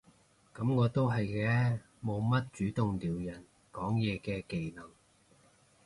[0.55, 4.89] 噉我都係嘅，冇乜主動撩人講嘢嘅技能